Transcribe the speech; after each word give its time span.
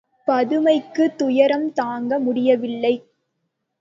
பதுமைக்குத் 0.27 1.17
துயரம் 1.17 1.73
தாங்க 1.73 2.19
முடியவில்லை. 2.19 2.93